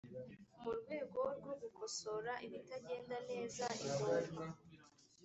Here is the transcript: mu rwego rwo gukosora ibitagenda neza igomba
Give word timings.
mu 0.61 0.71
rwego 0.79 1.19
rwo 1.37 1.53
gukosora 1.61 2.31
ibitagenda 2.45 3.15
neza 3.29 3.65
igomba 3.87 4.43